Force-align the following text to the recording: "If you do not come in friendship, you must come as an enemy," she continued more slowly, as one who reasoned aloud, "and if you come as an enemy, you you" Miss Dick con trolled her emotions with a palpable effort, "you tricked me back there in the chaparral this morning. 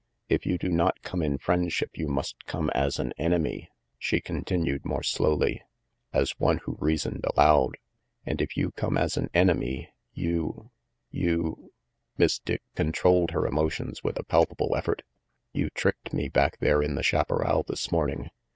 "If 0.35 0.47
you 0.47 0.57
do 0.57 0.67
not 0.69 1.03
come 1.03 1.21
in 1.21 1.37
friendship, 1.37 1.91
you 1.95 2.07
must 2.07 2.45
come 2.47 2.71
as 2.73 2.97
an 2.97 3.13
enemy," 3.19 3.69
she 3.99 4.19
continued 4.19 4.83
more 4.83 5.03
slowly, 5.03 5.61
as 6.11 6.39
one 6.39 6.57
who 6.63 6.75
reasoned 6.79 7.23
aloud, 7.23 7.77
"and 8.25 8.41
if 8.41 8.57
you 8.57 8.71
come 8.71 8.97
as 8.97 9.15
an 9.15 9.29
enemy, 9.35 9.93
you 10.11 10.71
you" 11.11 11.71
Miss 12.17 12.39
Dick 12.39 12.63
con 12.75 12.91
trolled 12.91 13.29
her 13.29 13.45
emotions 13.45 14.03
with 14.03 14.17
a 14.17 14.23
palpable 14.23 14.75
effort, 14.75 15.03
"you 15.53 15.69
tricked 15.69 16.11
me 16.13 16.29
back 16.29 16.57
there 16.57 16.81
in 16.81 16.95
the 16.95 17.03
chaparral 17.03 17.61
this 17.61 17.91
morning. 17.91 18.31